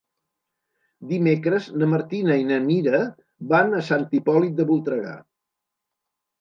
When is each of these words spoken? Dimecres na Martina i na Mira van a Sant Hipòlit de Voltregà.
Dimecres 1.11 1.67
na 1.83 1.89
Martina 1.91 2.39
i 2.45 2.49
na 2.53 2.59
Mira 2.65 3.03
van 3.55 3.71
a 3.75 3.85
Sant 3.93 4.09
Hipòlit 4.19 4.59
de 4.61 4.69
Voltregà. 4.75 5.17